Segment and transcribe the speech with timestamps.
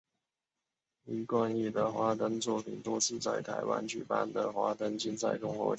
[1.03, 5.69] 李冠毅的花灯作品多次在台湾举办的花灯竞赛中获奖。